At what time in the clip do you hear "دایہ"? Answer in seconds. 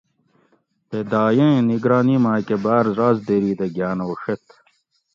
1.11-1.49